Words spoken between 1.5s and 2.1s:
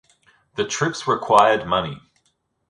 money.